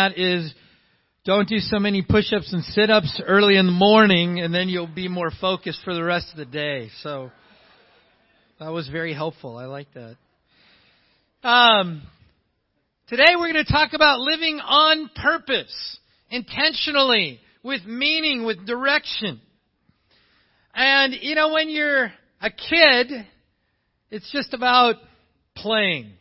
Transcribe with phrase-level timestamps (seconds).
[0.00, 0.54] that is
[1.26, 5.08] don't do so many push-ups and sit-ups early in the morning and then you'll be
[5.08, 6.88] more focused for the rest of the day.
[7.02, 7.30] So
[8.58, 9.58] that was very helpful.
[9.58, 10.16] I like that.
[11.46, 12.02] Um,
[13.08, 15.98] today we're going to talk about living on purpose,
[16.30, 19.38] intentionally, with meaning, with direction.
[20.74, 22.10] And you know, when you're
[22.40, 23.26] a kid,
[24.10, 24.96] it's just about
[25.56, 26.12] playing.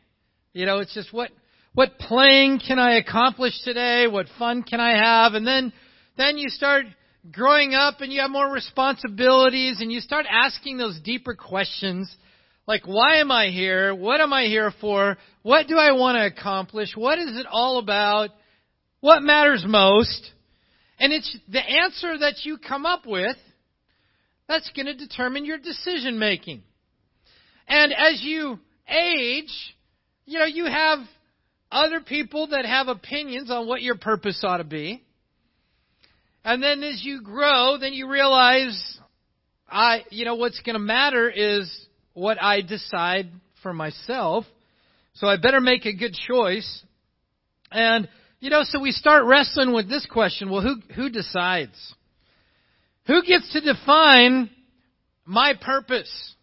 [0.52, 1.32] You know, it's just what
[1.74, 4.08] what playing can I accomplish today?
[4.08, 5.34] What fun can I have?
[5.34, 5.72] And then
[6.18, 6.86] then you start
[7.32, 12.14] growing up and you have more responsibilities and you start asking those deeper questions
[12.70, 13.96] like why am I here?
[13.96, 15.18] What am I here for?
[15.42, 16.90] What do I want to accomplish?
[16.96, 18.30] What is it all about?
[19.00, 20.32] What matters most?
[21.00, 23.38] And it's the answer that you come up with
[24.48, 26.62] that's going to determine your decision making.
[27.68, 29.76] And as you age,
[30.26, 31.00] you know, you have
[31.72, 35.04] other people that have opinions on what your purpose ought to be.
[36.44, 38.98] And then as you grow, then you realize
[39.68, 41.70] I you know what's going to matter is
[42.14, 43.30] what I decide
[43.62, 44.46] for myself.
[45.14, 46.84] So I better make a good choice.
[47.72, 48.08] And
[48.40, 51.78] you know, so we start wrestling with this question, well who who decides?
[53.08, 54.50] Who gets to define
[55.26, 56.36] my purpose?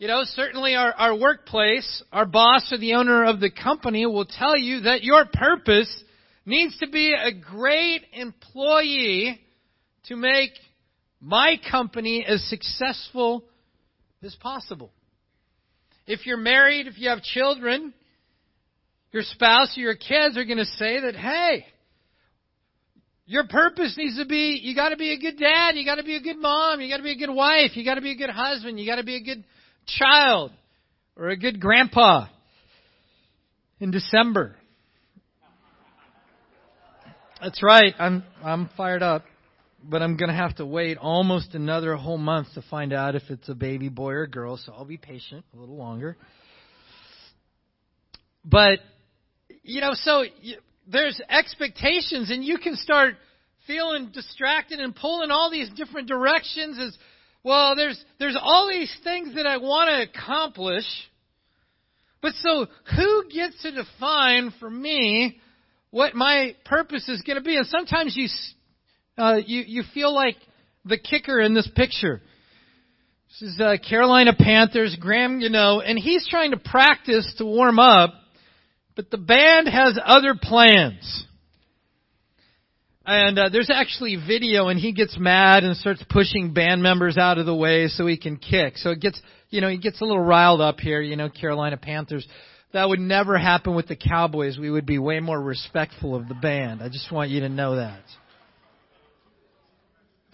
[0.00, 4.24] You know, certainly our, our workplace, our boss or the owner of the company will
[4.24, 5.94] tell you that your purpose
[6.46, 9.38] needs to be a great employee
[10.06, 10.52] to make
[11.20, 13.44] my company as successful
[14.22, 14.90] as possible.
[16.06, 17.92] If you're married, if you have children,
[19.12, 21.66] your spouse or your kids are going to say that, hey,
[23.26, 26.22] your purpose needs to be, you gotta be a good dad, you gotta be a
[26.22, 28.86] good mom, you gotta be a good wife, you gotta be a good husband, you
[28.86, 29.44] gotta be a good
[29.98, 30.52] child
[31.16, 32.26] or a good grandpa
[33.78, 34.56] in December.
[37.40, 37.94] That's right.
[37.98, 39.24] I'm I'm fired up,
[39.82, 43.22] but I'm going to have to wait almost another whole month to find out if
[43.30, 46.16] it's a baby boy or girl, so I'll be patient a little longer.
[48.44, 48.80] But
[49.62, 50.56] you know, so you,
[50.86, 53.14] there's expectations and you can start
[53.66, 56.96] feeling distracted and pulling all these different directions as
[57.42, 60.84] well, there's, there's all these things that I want to accomplish.
[62.20, 65.40] But so, who gets to define for me
[65.90, 67.56] what my purpose is going to be?
[67.56, 68.28] And sometimes you,
[69.16, 70.36] uh, you, you feel like
[70.84, 72.20] the kicker in this picture.
[73.28, 77.78] This is uh, Carolina Panthers, Graham, you know, and he's trying to practice to warm
[77.78, 78.12] up,
[78.96, 81.26] but the band has other plans.
[83.06, 87.38] And uh, there's actually video, and he gets mad and starts pushing band members out
[87.38, 88.76] of the way so he can kick.
[88.76, 91.00] So it gets, you know, he gets a little riled up here.
[91.00, 92.26] You know, Carolina Panthers.
[92.72, 94.58] That would never happen with the Cowboys.
[94.58, 96.82] We would be way more respectful of the band.
[96.82, 98.02] I just want you to know that.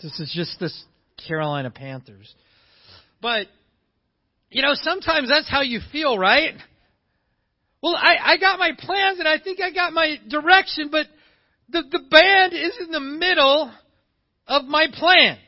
[0.02, 0.84] This is just this
[1.26, 2.34] Carolina Panthers.
[3.22, 3.46] But,
[4.50, 6.54] you know, sometimes that's how you feel, right?
[7.82, 11.06] Well, I, I got my plans and I think I got my direction, but
[11.68, 13.72] the, the band is in the middle
[14.46, 15.38] of my plan.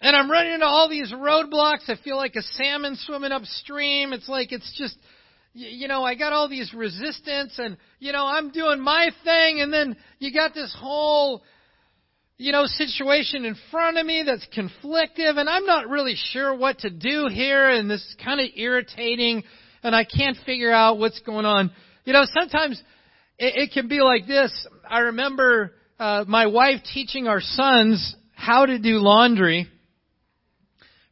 [0.00, 1.88] And I'm running into all these roadblocks.
[1.88, 4.12] I feel like a salmon swimming upstream.
[4.12, 4.96] It's like it's just,
[5.54, 9.72] you know, I got all these resistance and, you know, I'm doing my thing and
[9.72, 11.42] then you got this whole,
[12.36, 16.78] you know, situation in front of me that's conflictive and I'm not really sure what
[16.80, 19.42] to do here and this is kind of irritating
[19.82, 21.72] and I can't figure out what's going on.
[22.04, 22.80] You know, sometimes
[23.38, 24.66] it, it can be like this.
[24.88, 29.68] I remember uh, my wife teaching our sons how to do laundry.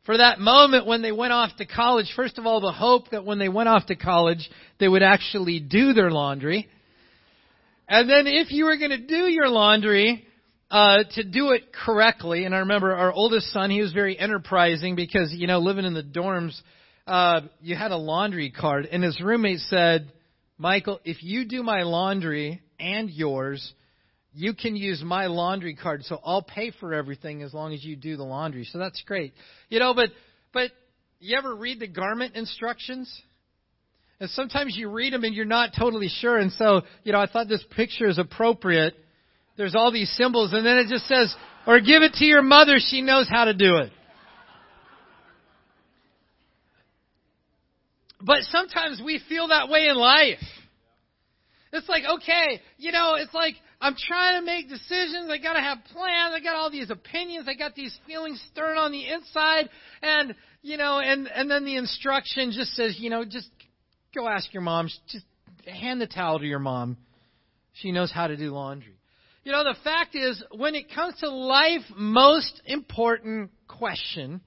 [0.05, 3.25] For that moment when they went off to college, first of all, the hope that
[3.25, 4.49] when they went off to college,
[4.79, 6.69] they would actually do their laundry.
[7.89, 10.25] And then if you were going to do your laundry,
[10.71, 14.95] uh, to do it correctly, and I remember our oldest son, he was very enterprising
[14.95, 16.61] because, you know, living in the dorms,
[17.07, 20.13] uh, you had a laundry card, and his roommate said,
[20.59, 23.75] Michael, if you do my laundry and yours,
[24.33, 27.97] you can use my laundry card, so I'll pay for everything as long as you
[27.97, 28.65] do the laundry.
[28.65, 29.35] So that's great.
[29.69, 30.11] You know, but
[30.53, 30.71] but
[31.21, 33.11] you ever read the garment instructions?
[34.21, 36.39] And sometimes you read them and you're not totally sure.
[36.39, 38.95] And so, you know, I thought this picture is appropriate.
[39.57, 41.35] There's all these symbols, and then it just says,
[41.67, 43.93] or give it to your mother, she knows how to do it.
[48.27, 50.43] But sometimes we feel that way in life.
[51.73, 55.31] It's like, okay, you know, it's like I'm trying to make decisions.
[55.31, 56.35] I got to have plans.
[56.35, 57.47] I got all these opinions.
[57.49, 59.69] I got these feelings stirring on the inside,
[60.03, 63.49] and you know, and and then the instruction just says, you know, just
[64.13, 64.89] go ask your mom.
[65.09, 65.25] Just
[65.65, 66.97] hand the towel to your mom.
[67.75, 68.99] She knows how to do laundry.
[69.45, 74.41] You know, the fact is, when it comes to life most important question,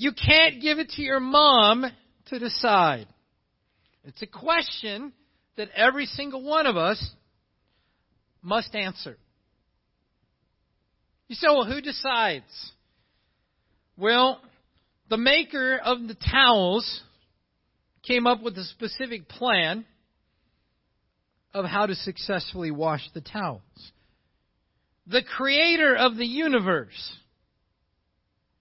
[0.00, 1.84] you can't give it to your mom
[2.28, 3.06] to decide.
[4.02, 5.12] It's a question
[5.58, 7.10] that every single one of us
[8.40, 9.18] must answer.
[11.28, 12.72] You say, well, who decides?
[13.98, 14.40] Well,
[15.10, 17.02] the maker of the towels
[18.02, 19.84] came up with a specific plan
[21.52, 23.60] of how to successfully wash the towels.
[25.06, 27.16] The creator of the universe,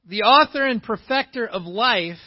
[0.10, 2.18] the author and perfecter of life,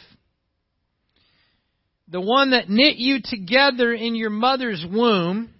[2.07, 5.53] the one that knit you together in your mother's womb,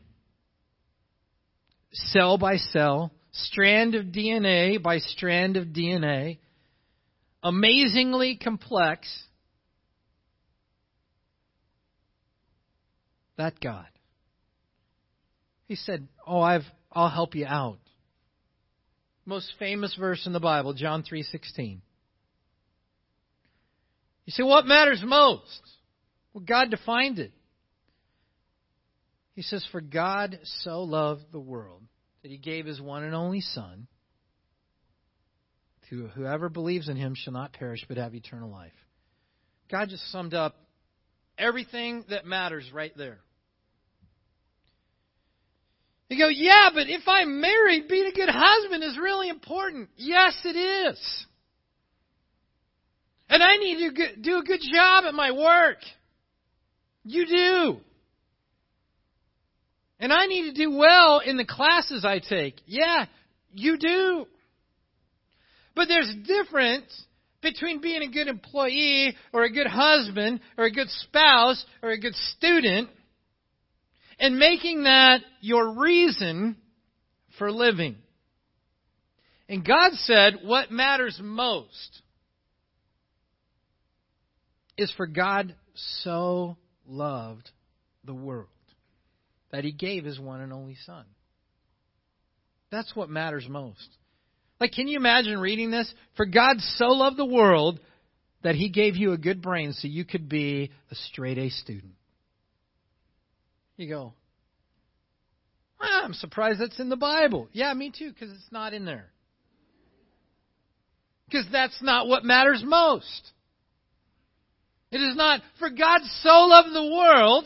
[1.92, 6.40] cell by cell, strand of DNA by strand of DNA,
[7.44, 9.10] amazingly complex,
[13.38, 13.88] that God.
[15.68, 17.80] He said, "Oh, I've I'll help you out."
[19.26, 21.82] Most famous verse in the Bible, John 3:16.
[24.26, 25.62] You say, "What matters most?"
[26.34, 27.34] Well, God defined it.
[29.36, 31.84] He says, "For God so loved the world
[32.22, 33.88] that he gave his one and only son,
[35.90, 38.74] to whoever believes in him shall not perish but have eternal life."
[39.70, 40.56] God just summed up
[41.38, 43.22] everything that matters right there.
[46.10, 49.90] You go, yeah, but if I'm married, being a good husband is really important.
[49.98, 51.26] Yes, it is.
[53.30, 55.78] And I need to do a good job at my work.
[57.04, 57.78] You do.
[60.00, 62.56] And I need to do well in the classes I take.
[62.66, 63.06] Yeah,
[63.54, 64.28] you do.
[65.76, 67.06] But there's a difference
[67.42, 72.00] between being a good employee or a good husband or a good spouse or a
[72.00, 72.90] good student
[74.20, 76.56] and making that your reason
[77.38, 77.98] for living.
[79.50, 82.02] And God said, what matters most
[84.78, 87.50] is for God so loved
[88.04, 88.48] the world
[89.52, 91.06] that he gave his one and only son.
[92.72, 93.88] That's what matters most.
[94.60, 95.94] Like, can you imagine reading this?
[96.16, 97.80] For God so loved the world
[98.44, 101.94] that he gave you a good brain so you could be a straight A student.
[103.78, 104.14] You go,
[105.80, 107.48] ah, I'm surprised that's in the Bible.
[107.52, 109.12] Yeah, me too, because it's not in there.
[111.26, 113.32] Because that's not what matters most.
[114.94, 117.46] It is not, for God so loved the world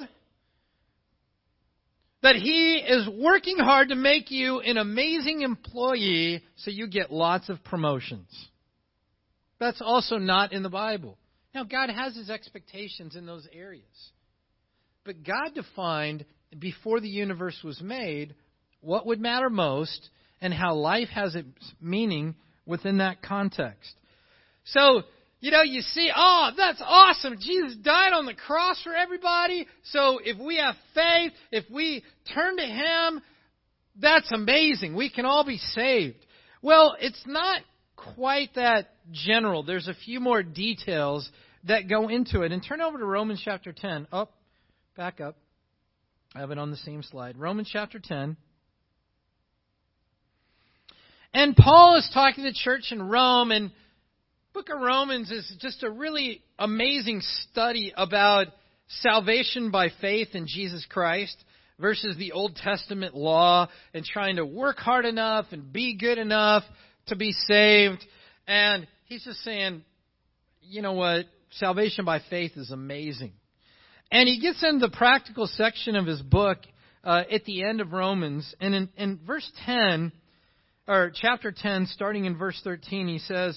[2.21, 7.47] that He is working hard to make you an amazing employee so you get lots
[7.47, 8.27] of promotions.
[9.61, 11.17] That's also not in the Bible.
[11.55, 13.85] Now, God has His expectations in those areas.
[15.05, 16.25] But God defined
[16.59, 18.35] before the universe was made
[18.81, 20.09] what would matter most
[20.41, 22.35] and how life has its meaning
[22.65, 23.93] within that context.
[24.65, 25.03] So,
[25.39, 27.37] you know, you see, oh, that's awesome.
[27.39, 29.67] Jesus died on the cross for everybody.
[29.91, 32.03] So if we have faith, if we
[32.33, 33.21] turn to Him,
[33.99, 34.95] that's amazing.
[34.95, 36.17] We can all be saved.
[36.61, 37.61] Well, it's not
[37.95, 39.63] quite that general.
[39.63, 41.29] There's a few more details
[41.65, 42.51] that go into it.
[42.51, 44.07] And turn over to Romans chapter 10.
[44.11, 44.33] Up, oh,
[44.95, 45.37] back up.
[46.35, 47.37] I have it on the same slide.
[47.37, 48.37] Romans chapter 10.
[51.33, 53.71] And Paul is talking to the church in Rome, and
[54.57, 58.47] book of Romans is just a really amazing study about
[58.87, 61.37] salvation by faith in Jesus Christ
[61.77, 66.63] versus the Old Testament law and trying to work hard enough and be good enough
[67.05, 68.03] to be saved.
[68.47, 69.83] And he's just saying,
[70.63, 71.25] you know what?
[71.51, 73.33] Salvation by faith is amazing.
[74.11, 76.57] And he gets into the practical section of his book
[77.03, 78.55] uh, at the end of Romans.
[78.59, 80.11] And in, in verse 10,
[80.87, 83.55] or chapter 10, starting in verse 13, he says,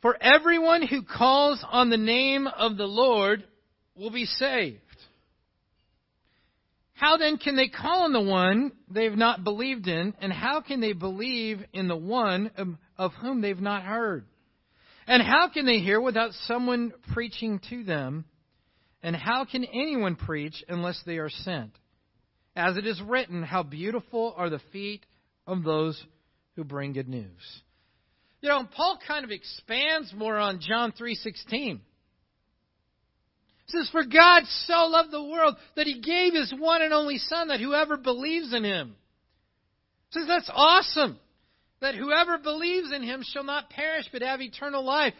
[0.00, 3.44] For everyone who calls on the name of the Lord
[3.96, 4.80] will be saved.
[6.92, 10.14] How then can they call on the one they've not believed in?
[10.20, 12.50] And how can they believe in the one
[12.96, 14.24] of whom they've not heard?
[15.06, 18.24] And how can they hear without someone preaching to them?
[19.02, 21.70] And how can anyone preach unless they are sent?
[22.56, 25.06] As it is written, how beautiful are the feet
[25.46, 26.00] of those
[26.56, 27.62] who bring good news.
[28.40, 31.80] You know, Paul kind of expands more on John 3:16.
[33.66, 37.48] says, "For God so loved the world that he gave his one and only son
[37.48, 38.96] that whoever believes in him."
[40.10, 41.18] says that's awesome
[41.80, 45.14] that whoever believes in him shall not perish but have eternal life.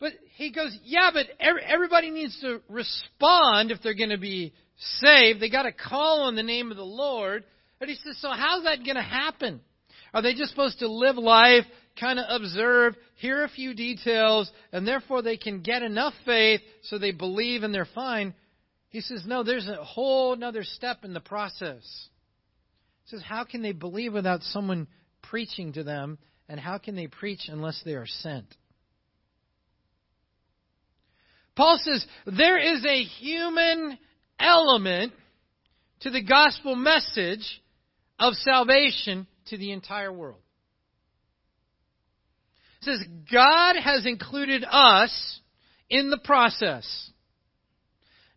[0.00, 4.52] But he goes, yeah, but everybody needs to respond if they're going to be
[5.00, 5.40] saved.
[5.40, 7.44] They got to call on the name of the Lord.
[7.80, 9.60] And he says, so how's that going to happen?
[10.12, 11.64] Are they just supposed to live life,
[11.98, 16.98] kind of observe, hear a few details, and therefore they can get enough faith so
[16.98, 18.34] they believe and they're fine?
[18.88, 21.82] He says, no, there's a whole other step in the process.
[23.04, 24.86] He says, how can they believe without someone
[25.22, 26.18] preaching to them?
[26.48, 28.46] And how can they preach unless they are sent?
[31.56, 33.98] Paul says there is a human
[34.38, 35.12] element
[36.00, 37.62] to the gospel message
[38.18, 40.40] of salvation to the entire world.
[42.84, 43.00] Says
[43.32, 45.40] God has included us
[45.88, 47.10] in the process.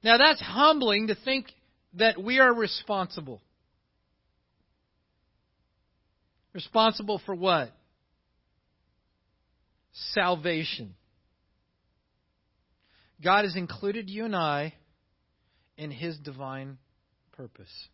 [0.04, 1.48] Now that's humbling to think
[1.96, 3.42] that we are responsible.
[6.54, 7.72] Responsible for what?
[10.13, 10.96] Salvation.
[13.24, 14.74] God has included you and I
[15.77, 16.77] in His divine
[17.34, 17.88] purpose.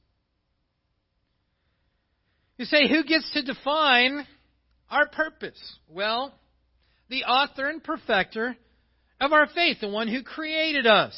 [2.57, 4.27] You say, who gets to define
[4.89, 5.60] our purpose?
[5.89, 6.33] Well,
[7.13, 8.58] the author and perfecter
[9.22, 11.13] of our faith, the one who created us.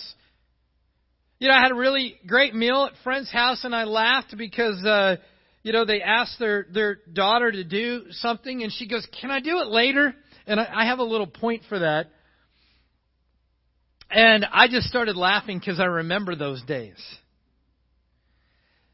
[1.39, 4.83] You know, I had a really great meal at friend's house, and I laughed because,
[4.85, 5.15] uh,
[5.63, 9.39] you know, they asked their their daughter to do something, and she goes, "Can I
[9.39, 10.13] do it later?"
[10.45, 12.07] And I, I have a little point for that.
[14.09, 16.97] And I just started laughing because I remember those days.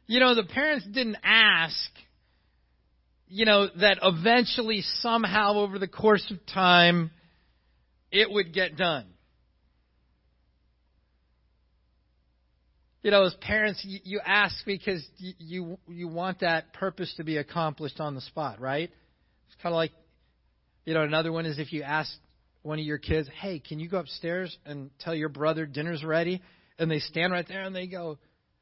[0.06, 1.90] You know, the parents didn't ask,
[3.32, 7.12] you know, that eventually, somehow, over the course of time,
[8.12, 9.06] it would get done.
[13.04, 17.24] You know, as parents, you, you ask because you, you you want that purpose to
[17.24, 18.92] be accomplished on the spot, right?
[19.48, 19.92] It's kind of like,
[20.86, 22.12] you know, another one is if you ask
[22.64, 26.42] one of your kids, hey, can you go upstairs and tell your brother dinner's ready?
[26.78, 28.18] And they stand right there and they go,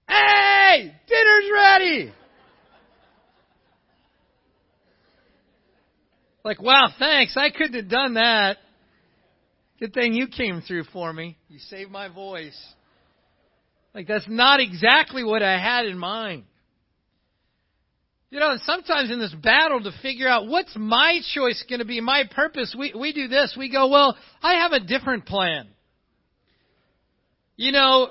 [0.08, 2.14] hey, dinner's ready.
[6.44, 7.36] Like, wow, thanks.
[7.38, 8.58] I couldn't have done that.
[9.80, 11.38] Good thing you came through for me.
[11.48, 12.58] You saved my voice.
[13.94, 16.44] Like, that's not exactly what I had in mind.
[18.30, 21.86] You know, and sometimes in this battle to figure out what's my choice going to
[21.86, 23.56] be, my purpose, we, we do this.
[23.58, 25.68] We go, well, I have a different plan.
[27.56, 28.10] You know,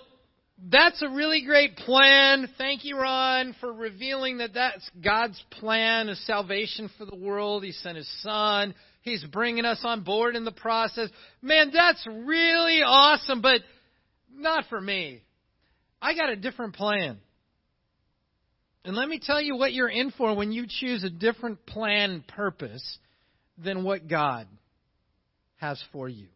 [0.67, 2.49] that's a really great plan.
[2.59, 7.63] Thank you, Ron, for revealing that that's God's plan of salvation for the world.
[7.63, 8.75] He sent His Son.
[9.03, 11.11] He's bringing us on board in the process.
[11.41, 13.61] Man, that's really awesome, but
[14.35, 15.23] not for me.
[16.03, 17.19] I got a different plan.
[18.85, 22.11] And let me tell you what you're in for when you choose a different plan
[22.11, 22.99] and purpose
[23.57, 24.49] than what God
[25.57, 26.27] has for you.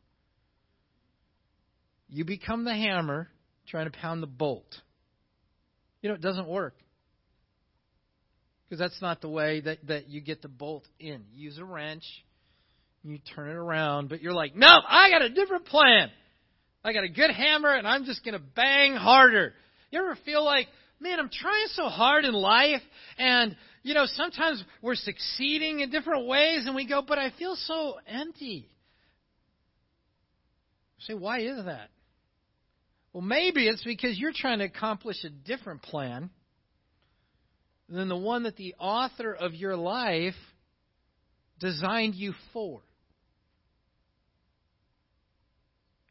[2.09, 3.29] You become the hammer
[3.69, 4.81] trying to pound the bolt.
[6.01, 6.75] You know, it doesn't work.
[8.65, 11.25] Because that's not the way that, that you get the bolt in.
[11.33, 12.05] You use a wrench,
[13.03, 16.11] you turn it around, but you're like, no, I got a different plan.
[16.85, 19.55] I got a good hammer, and I'm just going to bang harder.
[19.91, 20.69] You ever feel like,
[21.01, 22.81] man, I'm trying so hard in life,
[23.19, 27.57] and, you know, sometimes we're succeeding in different ways, and we go, but I feel
[27.57, 28.69] so empty.
[31.01, 31.91] say, why is that?
[33.13, 36.31] Well, maybe it's because you're trying to accomplish a different plan
[37.89, 40.35] than the one that the author of your life
[41.61, 42.81] designed you for.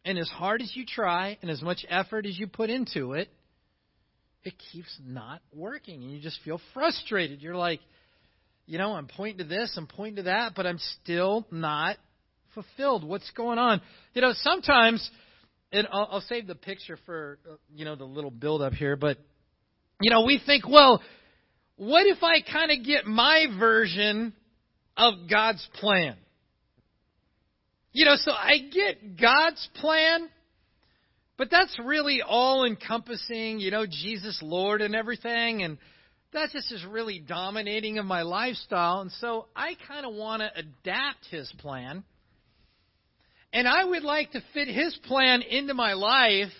[0.05, 3.29] And as hard as you try and as much effort as you put into it,
[4.43, 6.03] it keeps not working.
[6.03, 7.41] And you just feel frustrated.
[7.41, 7.79] You're like,
[8.65, 11.97] you know, I'm pointing to this, I'm pointing to that, but I'm still not
[12.53, 13.03] fulfilled.
[13.03, 13.81] What's going on?
[14.13, 15.07] You know, sometimes,
[15.71, 18.95] and I'll, I'll save the picture for, uh, you know, the little build up here,
[18.95, 19.17] but,
[20.01, 21.01] you know, we think, well,
[21.77, 24.33] what if I kind of get my version
[24.97, 26.15] of God's plan?
[27.93, 30.29] You know, so I get God's plan,
[31.37, 35.63] but that's really all encompassing, you know, Jesus Lord and everything.
[35.63, 35.77] And
[36.33, 39.01] that just is really dominating of my lifestyle.
[39.01, 42.03] And so I kind of want to adapt his plan.
[43.53, 46.51] And I would like to fit his plan into my life.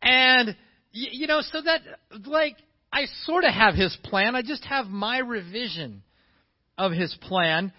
[0.00, 0.56] And,
[0.92, 1.80] you know, so that,
[2.26, 2.56] like,
[2.92, 4.34] I sort of have his plan.
[4.34, 6.02] I just have my revision
[6.78, 7.72] of his plan.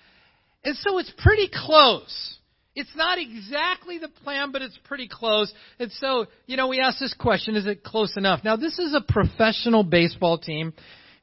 [0.64, 2.38] And so it's pretty close.
[2.76, 5.54] It's not exactly the plan, but it's pretty close.
[5.80, 8.44] And so, you know, we ask this question, is it close enough?
[8.44, 10.74] Now, this is a professional baseball team.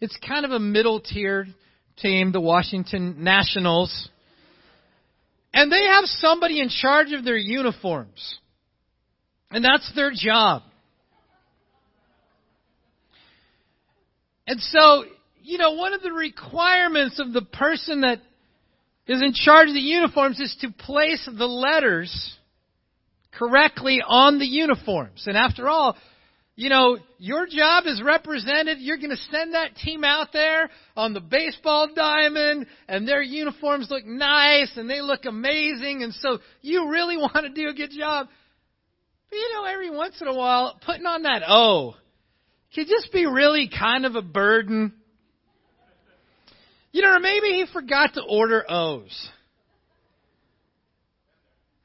[0.01, 1.47] It's kind of a middle tier
[1.97, 4.09] team, the Washington Nationals.
[5.53, 8.39] And they have somebody in charge of their uniforms.
[9.51, 10.63] And that's their job.
[14.47, 15.05] And so,
[15.43, 18.21] you know, one of the requirements of the person that
[19.07, 22.37] is in charge of the uniforms is to place the letters
[23.33, 25.25] correctly on the uniforms.
[25.27, 25.97] And after all,
[26.57, 28.79] you know, your job is represented.
[28.81, 33.89] You're going to send that team out there on the baseball diamond, and their uniforms
[33.91, 37.91] look nice and they look amazing, and so you really want to do a good
[37.91, 38.29] job.
[39.31, 41.95] But you know, every once in a while, putting on that O
[42.75, 44.93] can just be really kind of a burden.
[46.93, 49.31] You know, or maybe he forgot to order O's.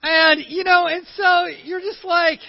[0.01, 2.39] And, you know, and so you're just like,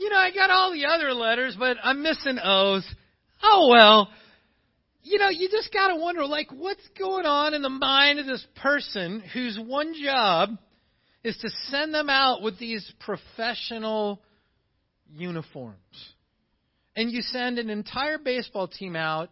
[0.00, 2.86] you know, I got all the other letters, but I'm missing O's.
[3.42, 4.08] Oh well.
[5.02, 8.26] You know, you just got to wonder, like, what's going on in the mind of
[8.26, 10.50] this person whose one job
[11.22, 14.22] is to send them out with these professional
[15.14, 15.76] uniforms.
[16.96, 19.30] And you send an entire baseball team out,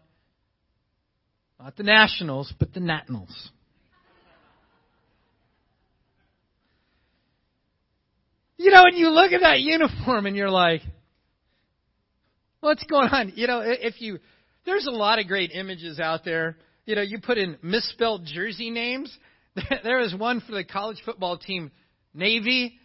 [1.58, 3.50] not the Nationals, but the Nationals.
[8.58, 10.82] You know, and you look at that uniform and you're like,
[12.60, 13.32] what's going on?
[13.36, 14.18] You know, if you,
[14.66, 16.56] there's a lot of great images out there.
[16.84, 19.16] You know, you put in misspelled jersey names.
[19.82, 21.72] There was one for the college football team,
[22.14, 22.78] Navy,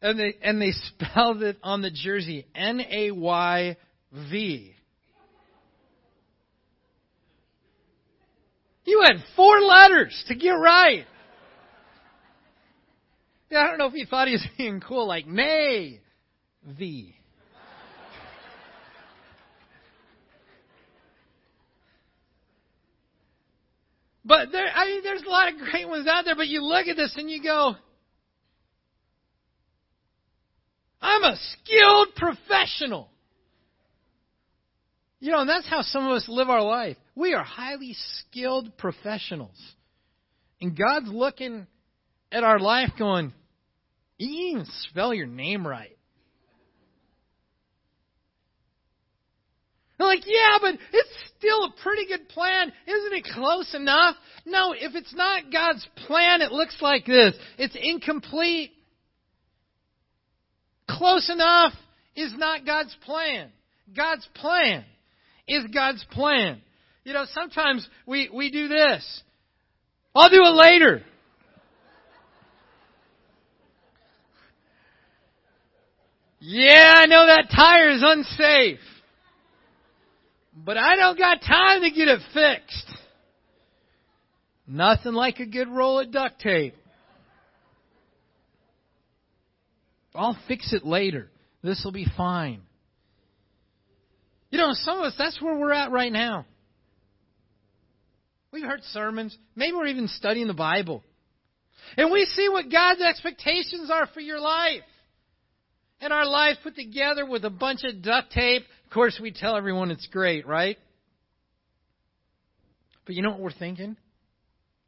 [0.00, 3.76] and they and they spelled it on the jersey N A Y
[4.30, 4.74] V.
[8.84, 11.04] You had four letters to get right.
[13.50, 16.00] Yeah, I don't know if he thought he was being cool, like Nay,
[16.78, 17.14] thee.
[24.28, 26.36] But there, I mean, there's a lot of great ones out there.
[26.36, 27.76] But you look at this and you go,
[31.00, 33.08] "I'm a skilled professional."
[35.20, 36.98] You know, and that's how some of us live our life.
[37.14, 39.58] We are highly skilled professionals,
[40.60, 41.66] and God's looking
[42.30, 43.32] at our life, going,
[44.18, 45.96] you didn't even spell your name right.
[49.98, 52.72] They're like, yeah, but it's still a pretty good plan.
[52.86, 54.14] Isn't it close enough?
[54.46, 57.34] No, if it's not God's plan, it looks like this.
[57.58, 58.70] It's incomplete.
[60.88, 61.72] Close enough
[62.14, 63.50] is not God's plan.
[63.94, 64.84] God's plan
[65.48, 66.60] is God's plan.
[67.04, 69.22] You know, sometimes we, we do this.
[70.14, 71.02] I'll do it later.
[76.40, 78.78] Yeah, I know that tire is unsafe.
[80.64, 82.86] But I don't got time to get it fixed.
[84.66, 86.74] Nothing like a good roll of duct tape.
[90.14, 91.30] I'll fix it later.
[91.62, 92.62] This will be fine.
[94.50, 96.46] You know, some of us, that's where we're at right now.
[98.52, 99.36] We've heard sermons.
[99.54, 101.02] Maybe we're even studying the Bible.
[101.96, 104.82] And we see what God's expectations are for your life
[106.00, 108.62] and our lives put together with a bunch of duct tape.
[108.84, 110.78] Of course, we tell everyone it's great, right?
[113.04, 113.96] But you know what we're thinking?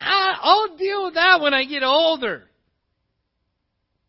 [0.01, 2.45] Ah, I'll deal with that when I get older.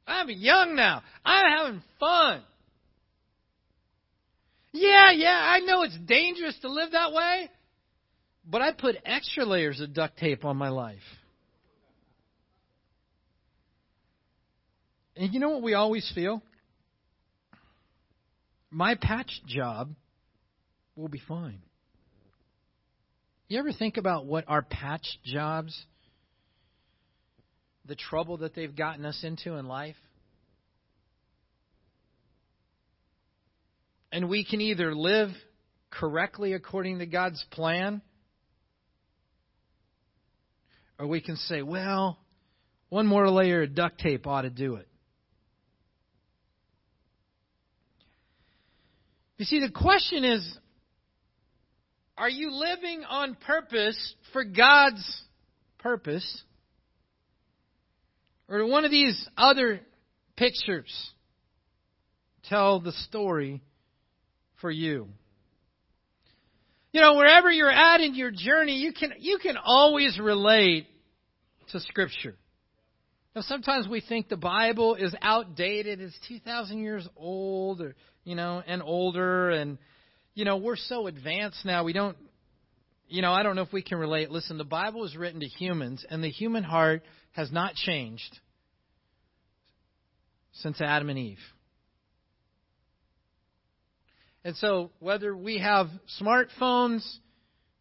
[0.08, 1.02] I'm young now.
[1.24, 2.42] I'm having fun.
[4.74, 7.50] Yeah, yeah, I know it's dangerous to live that way,
[8.50, 11.00] but I put extra layers of duct tape on my life.
[15.18, 16.42] And you know what we always feel?
[18.72, 19.94] My patch job
[20.96, 21.62] will be fine.
[23.50, 25.78] You ever think about what our patch jobs,
[27.86, 29.98] the trouble that they've gotten us into in life?
[34.14, 35.30] And we can either live
[35.90, 38.02] correctly according to God's plan,
[40.98, 42.20] or we can say, well,
[42.88, 44.88] one more layer of duct tape ought to do it.
[49.42, 50.58] You see, the question is
[52.16, 55.04] are you living on purpose for God's
[55.80, 56.44] purpose?
[58.48, 59.80] Or do one of these other
[60.38, 60.94] pictures
[62.44, 63.64] tell the story
[64.60, 65.08] for you?
[66.92, 70.86] You know, wherever you're at in your journey, you can you can always relate
[71.72, 72.36] to Scripture.
[73.36, 78.36] Now, sometimes we think the Bible is outdated; it's two thousand years old, or you
[78.36, 79.78] know, and older, and
[80.34, 81.84] you know, we're so advanced now.
[81.84, 82.18] We don't,
[83.08, 84.32] you know, I don't know if we can relate.
[84.32, 88.40] Listen, the Bible is written to humans, and the human heart has not changed
[90.54, 91.40] since Adam and Eve.
[94.44, 95.88] And so, whether we have
[96.20, 97.06] smartphones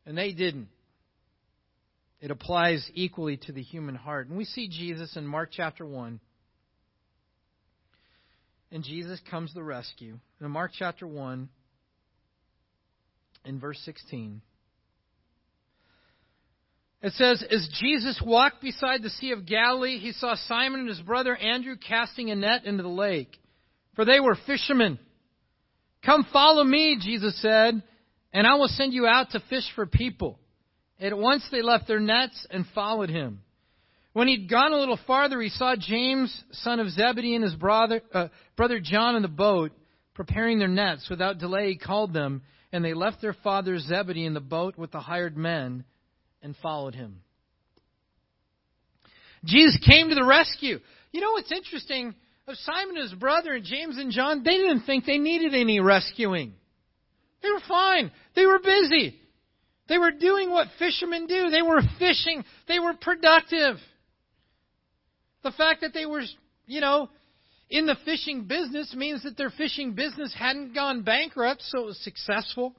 [0.05, 0.69] and they didn't,
[2.21, 4.29] it applies equally to the human heart.
[4.29, 6.21] And we see Jesus in Mark chapter 1.
[8.73, 10.19] And Jesus comes to the rescue.
[10.41, 11.49] In Mark chapter 1,
[13.45, 14.41] in verse 16,
[17.03, 21.01] it says, As Jesus walked beside the Sea of Galilee, he saw Simon and his
[21.01, 23.37] brother Andrew casting a net into the lake,
[23.97, 24.99] for they were fishermen.
[26.05, 27.83] Come follow me, Jesus said,
[28.33, 30.39] and I will send you out to fish for people.
[31.01, 33.41] At once they left their nets and followed him.
[34.13, 38.03] When he'd gone a little farther, he saw James, son of Zebedee, and his brother,
[38.13, 39.73] uh, brother John in the boat,
[40.15, 41.09] preparing their nets.
[41.09, 42.43] Without delay, he called them,
[42.73, 45.85] and they left their father Zebedee in the boat with the hired men
[46.43, 47.21] and followed him.
[49.45, 50.81] Jesus came to the rescue.
[51.13, 52.15] You know what's interesting?
[52.47, 55.79] Of Simon and his brother and James and John, they didn't think they needed any
[55.79, 56.55] rescuing.
[57.43, 58.11] They were fine.
[58.35, 59.19] They were busy.
[59.89, 61.51] They were doing what fishermen do.
[61.51, 62.45] They were fishing.
[62.69, 63.77] They were productive.
[65.43, 66.23] The fact that they were,
[66.67, 67.09] you know,
[67.71, 71.99] in the fishing business means that their fishing business hadn't gone bankrupt, so it was
[71.99, 72.75] successful.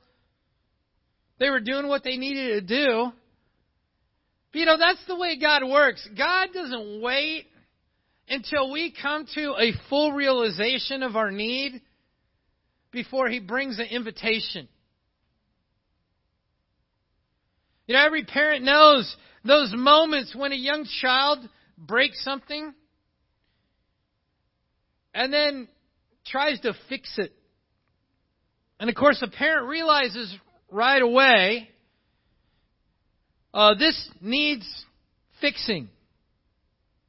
[1.40, 3.12] They were doing what they needed to do.
[4.52, 6.08] But, you know, that's the way God works.
[6.16, 7.48] God doesn't wait
[8.28, 11.82] until we come to a full realization of our need
[12.92, 14.68] before He brings an invitation.
[17.88, 21.40] You know, every parent knows those moments when a young child
[21.82, 22.74] break something
[25.14, 25.68] and then
[26.26, 27.34] tries to fix it.
[28.80, 30.34] And of course, the parent realizes
[30.72, 31.70] right away
[33.54, 34.66] uh, this needs
[35.42, 35.90] fixing.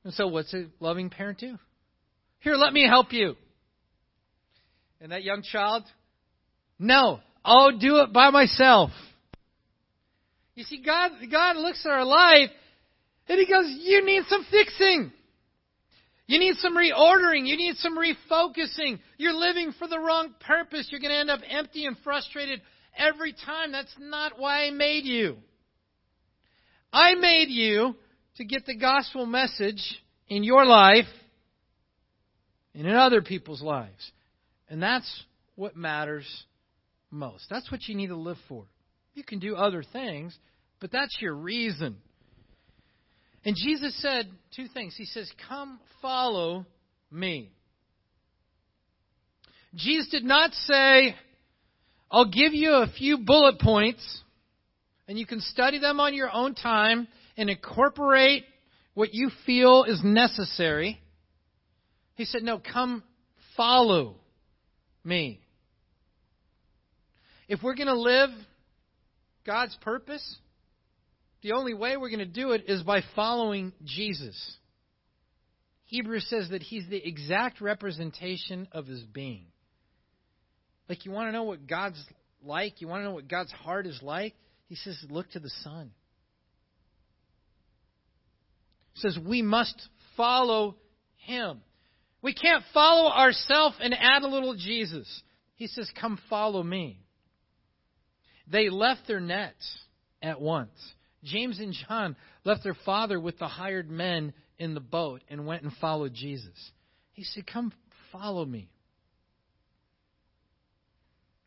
[0.04, 1.58] And so, what's a loving parent do?
[2.40, 3.36] Here, let me help you.
[5.00, 5.84] And that young child,
[6.78, 8.90] no, I'll do it by myself.
[10.54, 12.50] You see, God, God looks at our life
[13.28, 15.12] and He goes, You need some fixing.
[16.26, 17.46] You need some reordering.
[17.46, 19.00] You need some refocusing.
[19.18, 20.88] You're living for the wrong purpose.
[20.90, 22.62] You're going to end up empty and frustrated
[22.96, 23.72] every time.
[23.72, 25.36] That's not why I made you.
[26.92, 27.96] I made you
[28.36, 29.82] to get the gospel message
[30.28, 31.06] in your life
[32.74, 34.12] and in other people's lives.
[34.68, 36.26] And that's what matters
[37.10, 37.44] most.
[37.50, 38.64] That's what you need to live for.
[39.14, 40.36] You can do other things,
[40.80, 41.96] but that's your reason.
[43.44, 44.94] And Jesus said two things.
[44.96, 46.66] He says, Come follow
[47.10, 47.50] me.
[49.74, 51.16] Jesus did not say,
[52.10, 54.22] I'll give you a few bullet points,
[55.08, 58.44] and you can study them on your own time and incorporate
[58.94, 61.00] what you feel is necessary.
[62.14, 63.02] He said, No, come
[63.56, 64.16] follow
[65.02, 65.40] me.
[67.48, 68.30] If we're going to live
[69.44, 70.36] God's purpose,
[71.42, 74.36] the only way we're going to do it is by following Jesus.
[75.86, 79.46] Hebrews says that he's the exact representation of his being.
[80.88, 82.02] Like, you want to know what God's
[82.44, 82.80] like?
[82.80, 84.34] You want to know what God's heart is like?
[84.68, 85.90] He says, look to the Son.
[88.94, 89.74] He says, we must
[90.16, 90.76] follow
[91.16, 91.60] him.
[92.22, 95.22] We can't follow ourselves and add a little Jesus.
[95.56, 97.00] He says, come follow me.
[98.48, 99.78] They left their nets
[100.22, 100.70] at once.
[101.24, 105.62] James and John left their father with the hired men in the boat and went
[105.62, 106.54] and followed Jesus.
[107.12, 107.72] He said, Come
[108.10, 108.68] follow me.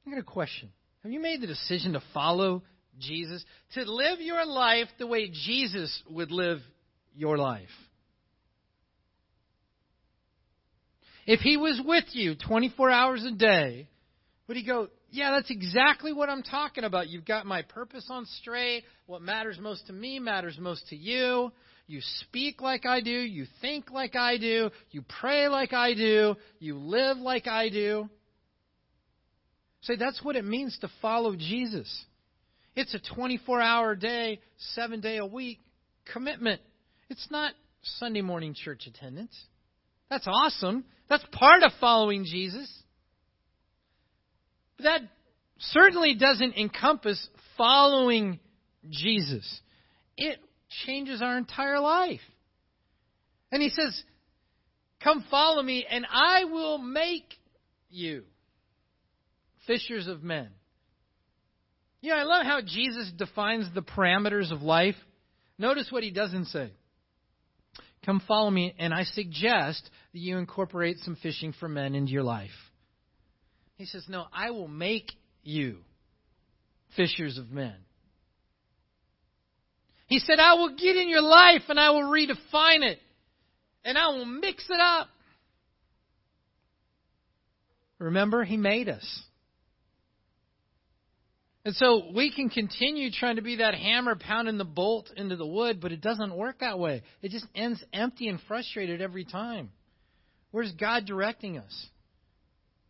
[0.05, 0.69] I got a question.
[1.03, 2.63] Have you made the decision to follow
[2.99, 3.43] Jesus?
[3.73, 6.59] To live your life the way Jesus would live
[7.15, 7.69] your life?
[11.25, 13.87] If he was with you 24 hours a day,
[14.47, 17.07] would he go, yeah, that's exactly what I'm talking about.
[17.07, 18.83] You've got my purpose on straight.
[19.05, 21.51] What matters most to me matters most to you.
[21.87, 23.11] You speak like I do.
[23.11, 24.69] You think like I do.
[24.91, 26.35] You pray like I do.
[26.59, 28.09] You live like I do.
[29.81, 32.05] Say, that's what it means to follow Jesus.
[32.75, 34.39] It's a 24 hour day,
[34.73, 35.59] seven day a week
[36.11, 36.59] commitment.
[37.09, 37.53] It's not
[37.99, 39.35] Sunday morning church attendance.
[40.09, 40.83] That's awesome.
[41.07, 42.69] That's part of following Jesus.
[44.77, 45.01] But that
[45.59, 48.39] certainly doesn't encompass following
[48.89, 49.61] Jesus.
[50.17, 50.39] It
[50.85, 52.21] changes our entire life.
[53.51, 54.03] And he says,
[55.03, 57.35] Come follow me, and I will make
[57.89, 58.23] you
[59.67, 60.49] fishers of men.
[62.01, 64.95] You know, I love how Jesus defines the parameters of life.
[65.57, 66.71] Notice what he doesn't say.
[68.05, 72.23] Come follow me, and I suggest that you incorporate some fishing for men into your
[72.23, 72.51] life.
[73.75, 75.11] He says, No, I will make
[75.43, 75.77] you
[76.95, 77.75] fishers of men.
[80.07, 82.99] He said, I will get in your life and I will redefine it
[83.83, 85.09] and I will mix it up.
[87.99, 89.23] Remember, He made us.
[91.63, 95.47] And so we can continue trying to be that hammer pounding the bolt into the
[95.47, 97.01] wood, but it doesn't work that way.
[97.23, 99.71] It just ends empty and frustrated every time.
[100.51, 101.87] Where's God directing us?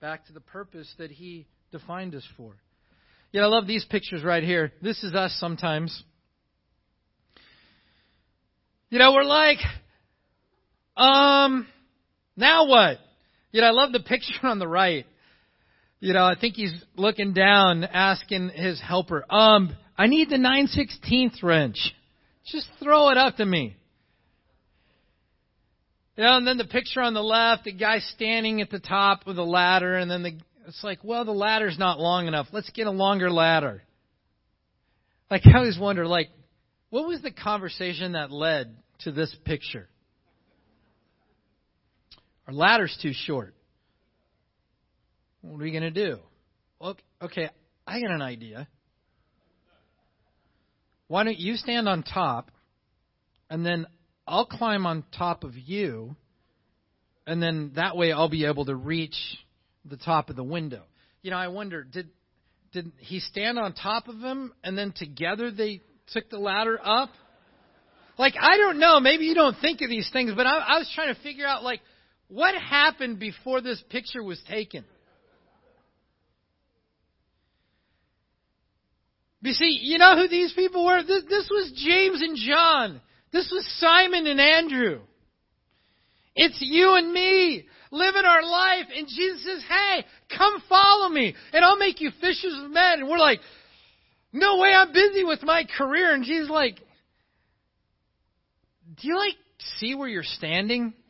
[0.02, 2.56] Back to the purpose that He defined us for.
[3.32, 4.72] Yeah, I love these pictures right here.
[4.82, 6.04] This is us sometimes.
[8.90, 9.58] You know, we're like,
[10.96, 11.68] um,
[12.38, 13.00] now what?
[13.52, 15.06] You know, I love the picture on the right.
[16.00, 20.68] You know, I think he's looking down, asking his helper, um, I need the 9
[20.68, 21.78] 16th wrench.
[22.46, 23.76] Just throw it up to me.
[26.18, 29.28] You know, and then the picture on the left, the guy standing at the top
[29.28, 32.48] with a ladder, and then the, it's like, well, the ladder's not long enough.
[32.54, 33.84] Let's get a longer ladder.
[35.30, 36.30] Like, I always wonder, like,
[36.90, 39.90] what was the conversation that led to this picture?
[42.48, 43.54] Our ladder's too short.
[45.42, 46.20] What are we going to do?
[47.22, 47.50] Okay,
[47.86, 48.68] I got an idea.
[51.08, 52.52] Why don't you stand on top,
[53.50, 53.86] and then
[54.28, 56.16] I'll climb on top of you,
[57.28, 59.16] and then that way I'll be able to reach
[59.86, 60.84] the top of the window.
[61.22, 62.10] You know, I wonder did
[62.72, 65.82] did he stand on top of him, and then together they
[66.14, 67.10] took the ladder up?
[68.18, 69.00] Like I don't know.
[69.00, 71.64] Maybe you don't think of these things, but I, I was trying to figure out
[71.64, 71.82] like
[72.28, 74.84] what happened before this picture was taken?
[79.42, 81.04] You see, you know who these people were?
[81.04, 83.00] This, this was James and John.
[83.36, 85.02] This was Simon and Andrew.
[86.38, 88.86] It's you and me living our life.
[88.96, 90.06] And Jesus says, Hey,
[90.38, 93.00] come follow me, and I'll make you fishers of men.
[93.00, 93.42] And we're like,
[94.32, 96.14] No way, I'm busy with my career.
[96.14, 96.80] And Jesus like,
[99.02, 99.36] Do you like
[99.80, 100.94] see where you're standing?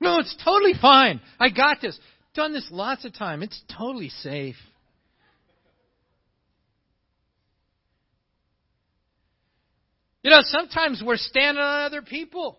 [0.00, 1.20] No, it's totally fine.
[1.38, 1.98] I got this.
[2.34, 3.42] Done this lots of time.
[3.42, 4.56] It's totally safe.
[10.24, 12.58] You know, sometimes we're standing on other people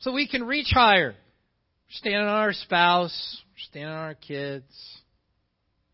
[0.00, 1.12] so we can reach higher.
[1.12, 4.64] We're standing on our spouse, we're standing on our kids,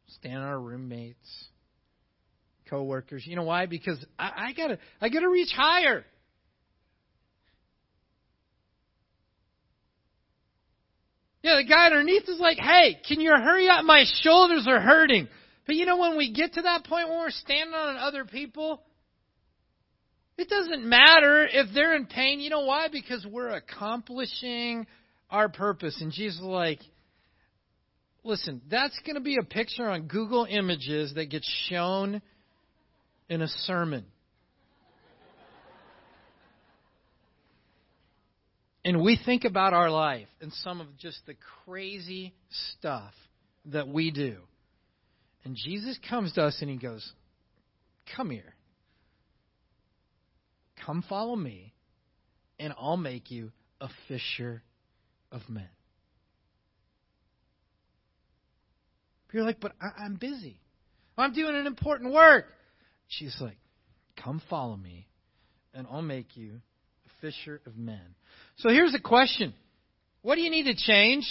[0.07, 1.44] standing on our roommates,
[2.71, 3.27] coworkers.
[3.27, 3.66] You know why?
[3.66, 6.07] Because I, I gotta I gotta reach higher.
[11.42, 13.85] Yeah, the guy underneath is like, hey, can you hurry up?
[13.85, 15.29] My shoulders are hurting.
[15.66, 18.83] But you know, when we get to that point when we're standing on other people,
[20.38, 22.38] it doesn't matter if they're in pain.
[22.38, 22.87] You know why?
[22.90, 24.87] Because we're accomplishing
[25.31, 26.01] our purpose.
[26.01, 26.79] And Jesus is like,
[28.22, 32.22] listen, that's going to be a picture on Google Images that gets shown
[33.29, 34.07] in a sermon.
[38.85, 42.33] And we think about our life and some of just the crazy
[42.79, 43.12] stuff
[43.66, 44.37] that we do.
[45.44, 47.12] And Jesus comes to us and he goes,
[48.16, 48.55] Come here.
[50.85, 51.75] Come follow me,
[52.59, 54.62] and I'll make you a fisher
[55.31, 55.69] of men.
[59.33, 60.61] You're like, but I, am busy.
[61.17, 62.47] I'm doing an important work.
[63.09, 63.59] She's like,
[64.23, 65.07] come follow me,
[65.75, 66.61] and I'll make you
[67.07, 68.14] a fisher of men.
[68.57, 69.55] So here's a question
[70.23, 71.27] What do you need to change?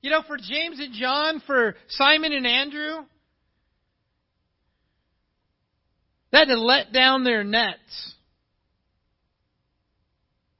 [0.00, 3.04] You know, for James and John, for Simon and Andrew,
[6.30, 8.14] they had to let down their nets.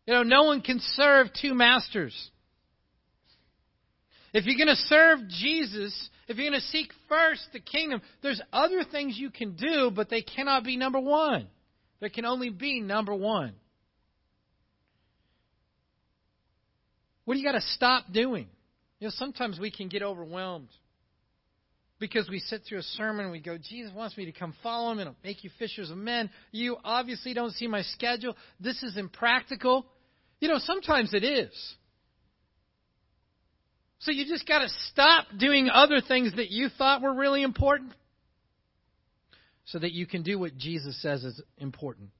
[0.09, 2.15] You know, no one can serve two masters.
[4.33, 8.41] If you're going to serve Jesus, if you're going to seek first the kingdom, there's
[8.51, 11.47] other things you can do, but they cannot be number one.
[12.01, 13.53] There can only be number one.
[17.27, 18.47] What do you got to stop doing?
[19.01, 20.71] You know, sometimes we can get overwhelmed
[21.99, 24.91] because we sit through a sermon and we go, Jesus wants me to come follow
[24.91, 26.31] him and make you fishers of men.
[26.51, 28.35] You obviously don't see my schedule.
[28.59, 29.85] This is impractical.
[30.41, 31.51] You know, sometimes it is.
[34.01, 37.93] So you just got to stop doing other things that you thought were really important
[39.67, 42.11] so that you can do what Jesus says is important.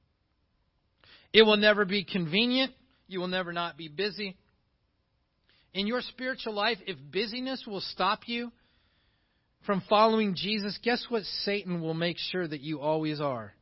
[1.31, 2.73] It will never be convenient.
[3.07, 4.35] You will never not be busy.
[5.73, 8.51] In your spiritual life, if busyness will stop you
[9.65, 13.53] from following Jesus, guess what Satan will make sure that you always are?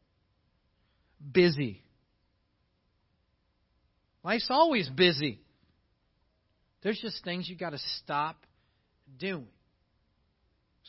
[1.31, 1.83] busy.
[4.27, 5.39] Life's always busy.
[6.83, 8.35] There's just things you got to stop
[9.17, 9.47] doing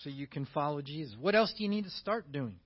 [0.02, 1.14] so you can follow Jesus.
[1.20, 2.56] What else do you need to start doing?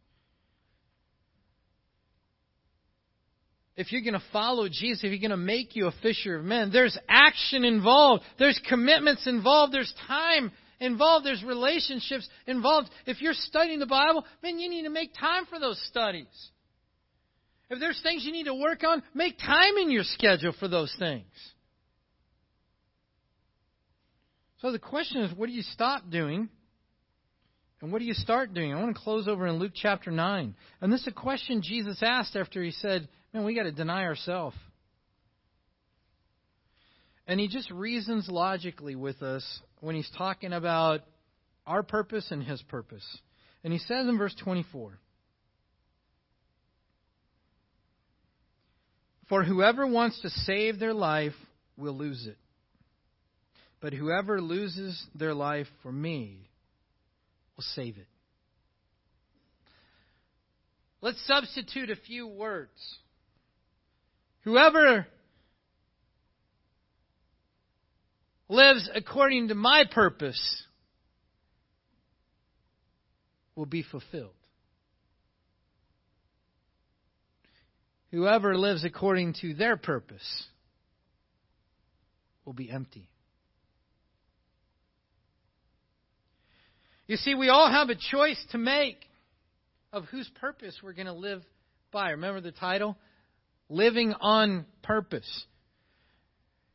[3.76, 6.44] If you're going to follow Jesus, if you're going to make you a fisher of
[6.46, 8.24] men, there's action involved.
[8.38, 9.74] There's commitments involved.
[9.74, 11.26] There's time involved.
[11.26, 12.88] There's relationships involved.
[13.04, 16.50] If you're studying the Bible, man, you need to make time for those studies.
[17.72, 20.94] If there's things you need to work on, make time in your schedule for those
[20.98, 21.24] things.
[24.60, 26.50] So the question is, what do you stop doing?
[27.80, 28.74] And what do you start doing?
[28.74, 30.54] I want to close over in Luke chapter 9.
[30.82, 34.04] And this is a question Jesus asked after he said, Man, we got to deny
[34.04, 34.56] ourselves.
[37.26, 41.00] And he just reasons logically with us when he's talking about
[41.66, 43.06] our purpose and his purpose.
[43.64, 44.98] And he says in verse 24
[49.28, 51.34] For whoever wants to save their life
[51.76, 52.36] will lose it.
[53.80, 56.48] But whoever loses their life for me
[57.56, 58.06] will save it.
[61.00, 62.70] Let's substitute a few words.
[64.42, 65.06] Whoever
[68.48, 70.62] lives according to my purpose
[73.56, 74.30] will be fulfilled.
[78.12, 80.46] Whoever lives according to their purpose
[82.44, 83.08] will be empty.
[87.06, 88.98] You see, we all have a choice to make
[89.92, 91.42] of whose purpose we're going to live
[91.90, 92.10] by.
[92.10, 92.96] Remember the title?
[93.68, 95.44] Living on Purpose.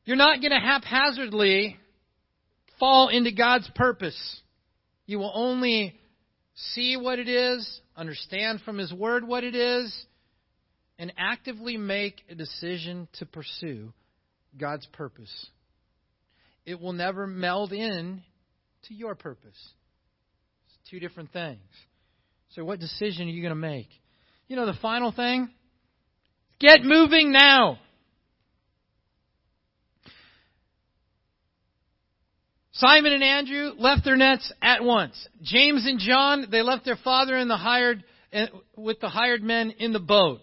[0.05, 1.77] You're not going to haphazardly
[2.79, 4.41] fall into God's purpose.
[5.05, 5.99] You will only
[6.55, 9.93] see what it is, understand from His Word what it is,
[10.99, 13.93] and actively make a decision to pursue
[14.57, 15.47] God's purpose.
[16.65, 18.23] It will never meld in
[18.87, 19.57] to your purpose.
[20.65, 21.59] It's Two different things.
[22.55, 23.89] So, what decision are you going to make?
[24.47, 25.49] You know, the final thing?
[26.59, 27.79] Get moving now.
[32.71, 35.27] Simon and Andrew left their nets at once.
[35.41, 39.71] James and John, they left their father and the hired eh, with the hired men
[39.79, 40.41] in the boat.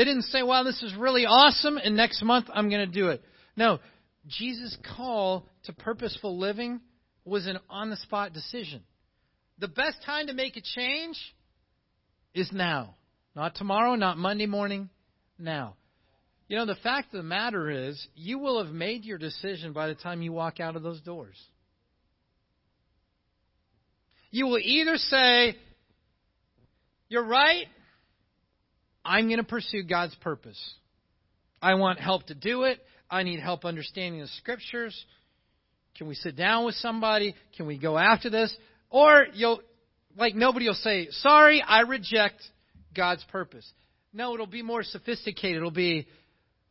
[0.00, 3.08] They didn't say, "Wow, this is really awesome and next month I'm going to do
[3.08, 3.22] it."
[3.54, 3.80] No,
[4.26, 6.80] Jesus' call to purposeful living
[7.26, 8.82] was an on the spot decision.
[9.58, 11.18] The best time to make a change
[12.32, 12.94] is now.
[13.36, 14.88] Not tomorrow, not Monday morning,
[15.38, 15.76] now.
[16.48, 19.88] You know, the fact of the matter is, you will have made your decision by
[19.88, 21.36] the time you walk out of those doors.
[24.30, 25.58] You will either say,
[27.10, 27.66] You're right,
[29.04, 30.58] I'm going to pursue God's purpose.
[31.62, 32.80] I want help to do it.
[33.10, 35.04] I need help understanding the scriptures.
[35.96, 37.34] Can we sit down with somebody?
[37.56, 38.54] Can we go after this?
[38.88, 39.60] Or you'll,
[40.16, 42.42] like nobody will say, sorry, I reject
[42.94, 43.70] God's purpose.
[44.12, 45.58] No, it'll be more sophisticated.
[45.58, 46.06] It'll be,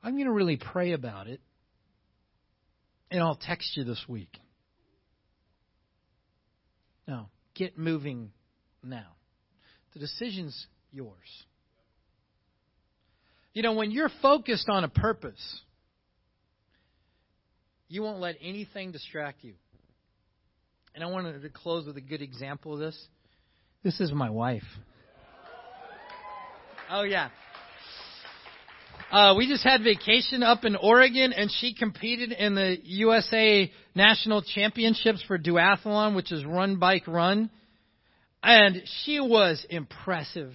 [0.03, 1.41] I'm going to really pray about it.
[3.11, 4.37] And I'll text you this week.
[7.07, 8.31] Now, get moving
[8.83, 9.07] now.
[9.93, 11.15] The decision's yours.
[13.53, 15.59] You know, when you're focused on a purpose,
[17.88, 19.53] you won't let anything distract you.
[20.93, 23.07] And I wanted to close with a good example of this.
[23.83, 24.63] This is my wife.
[26.91, 27.29] Oh, yeah.
[29.12, 34.43] Uh, we just had vacation up in Oregon, and she competed in the USA National
[34.43, 37.49] Championships for duathlon, which is run, bike, run.
[38.43, 40.53] And she was impressive.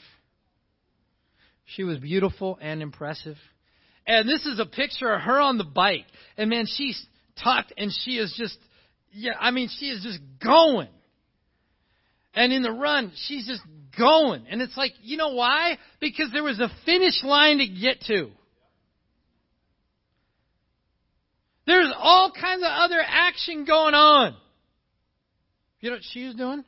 [1.65, 3.37] She was beautiful and impressive.
[4.07, 6.05] And this is a picture of her on the bike.
[6.37, 7.05] And man, she's
[7.43, 8.59] tucked and she is just,
[9.13, 10.89] yeah, I mean, she is just going.
[12.35, 13.63] And in the run, she's just
[13.97, 14.47] going.
[14.51, 15.79] And it's like, you know why?
[16.01, 18.31] Because there was a finish line to get to.
[21.67, 24.37] There's all kinds of other action going on.
[25.81, 26.65] You know what she was doing?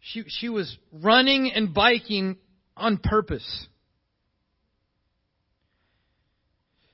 [0.00, 2.36] She, she was running and biking
[2.76, 3.66] on purpose.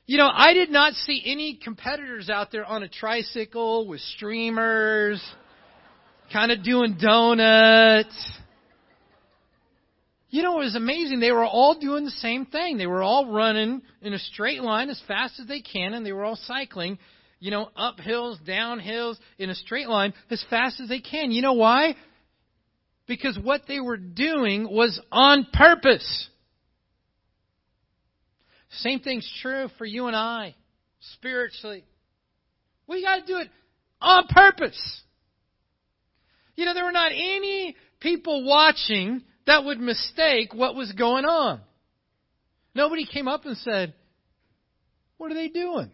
[0.07, 5.23] You know, I did not see any competitors out there on a tricycle with streamers,
[6.33, 8.33] kind of doing donuts.
[10.29, 11.21] You know, it was amazing.
[11.21, 12.79] They were all doing the same thing.
[12.79, 16.13] They were all running in a straight line as fast as they can, and they
[16.13, 16.99] were all cycling,
[17.39, 21.31] you know, up hills, down hills, in a straight line as fast as they can.
[21.31, 21.97] You know why?
[23.07, 26.29] Because what they were doing was on purpose.
[28.71, 30.55] Same thing's true for you and I,
[31.15, 31.85] spiritually.
[32.87, 33.49] We got to do it
[34.01, 35.03] on purpose.
[36.57, 41.61] You know, there were not any people watching that would mistake what was going on.
[42.75, 43.95] Nobody came up and said,
[45.19, 45.91] What are they doing?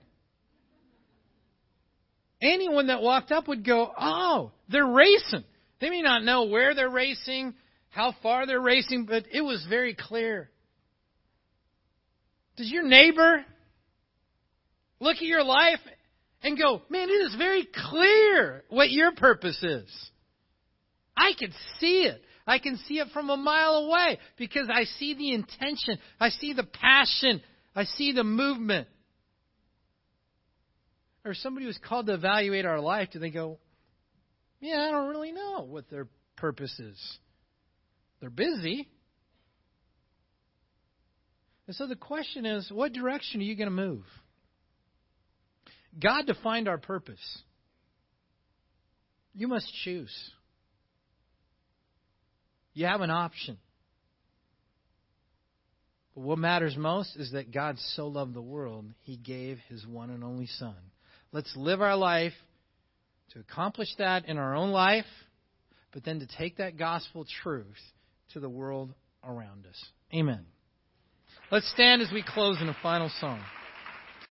[2.40, 5.44] Anyone that walked up would go, Oh, they're racing.
[5.81, 7.55] They may not know where they're racing,
[7.91, 10.51] how far they're racing, but it was very clear.
[12.57, 13.45] Does your neighbor
[15.01, 15.79] look at your life
[16.43, 20.11] and go, Man, it is very clear what your purpose is?
[21.16, 22.20] I can see it.
[22.47, 25.99] I can see it from a mile away because I see the intention.
[26.18, 27.43] I see the passion.
[27.76, 28.89] I see the movement.
[31.24, 33.59] Or somebody who's called to evaluate our life, do they go,
[34.61, 37.18] Yeah, I don't really know what their purpose is?
[38.20, 38.88] They're busy.
[41.66, 44.04] And so the question is, what direction are you going to move?
[46.00, 47.38] God defined our purpose.
[49.34, 50.12] You must choose.
[52.74, 53.59] You have an option.
[56.14, 60.11] But what matters most is that God so loved the world, he gave his one
[60.11, 60.74] and only Son.
[61.32, 62.32] Let's live our life
[63.33, 65.07] to accomplish that in our own life,
[65.93, 67.66] but then to take that gospel truth
[68.33, 68.93] to the world
[69.24, 69.85] around us.
[70.14, 70.45] Amen.
[71.51, 73.43] Let's stand as we close in a final song.